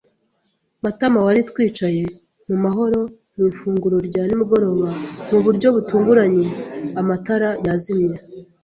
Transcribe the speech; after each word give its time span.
Matama 0.83 1.19
wari 1.25 1.41
twicaye 1.49 2.03
mu 2.47 2.55
mahoro 2.63 2.99
mu 3.35 3.43
ifunguro 3.51 3.97
rya 4.07 4.23
nimugoroba, 4.25 4.87
mu 5.31 5.39
buryo 5.45 5.67
butunguranye 5.75 6.45
amatara 7.01 7.49
yazimye 7.65 8.17